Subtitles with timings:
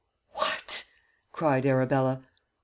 [0.31, 0.85] "'What!'
[1.31, 2.23] cried Arabella.